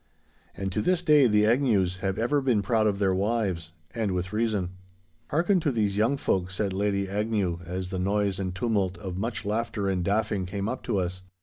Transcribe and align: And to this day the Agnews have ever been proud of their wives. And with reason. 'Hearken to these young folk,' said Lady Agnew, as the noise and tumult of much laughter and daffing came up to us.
And 0.55 0.71
to 0.71 0.81
this 0.81 1.03
day 1.03 1.27
the 1.27 1.45
Agnews 1.45 1.97
have 1.97 2.17
ever 2.17 2.41
been 2.41 2.63
proud 2.63 2.87
of 2.87 2.97
their 2.97 3.13
wives. 3.13 3.71
And 3.93 4.13
with 4.13 4.33
reason. 4.33 4.71
'Hearken 5.29 5.59
to 5.59 5.71
these 5.71 5.95
young 5.95 6.17
folk,' 6.17 6.49
said 6.49 6.73
Lady 6.73 7.07
Agnew, 7.07 7.59
as 7.67 7.89
the 7.89 7.99
noise 7.99 8.39
and 8.39 8.55
tumult 8.55 8.97
of 8.97 9.15
much 9.15 9.45
laughter 9.45 9.87
and 9.89 10.03
daffing 10.03 10.47
came 10.47 10.67
up 10.67 10.81
to 10.85 10.97
us. 10.97 11.21